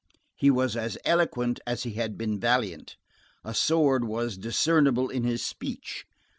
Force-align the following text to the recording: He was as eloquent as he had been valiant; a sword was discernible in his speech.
He 0.35 0.49
was 0.49 0.75
as 0.75 0.97
eloquent 1.05 1.59
as 1.67 1.83
he 1.83 1.93
had 1.93 2.17
been 2.17 2.39
valiant; 2.39 2.95
a 3.43 3.53
sword 3.53 4.03
was 4.03 4.35
discernible 4.35 5.09
in 5.11 5.25
his 5.25 5.45
speech. 5.45 6.07